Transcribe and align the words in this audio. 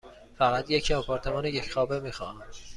فقط 0.37 0.71
یک 0.71 0.91
آپارتمان 0.91 1.45
یک 1.45 1.71
خوابه 1.73 1.99
می 1.99 2.11
خواهم. 2.11 2.43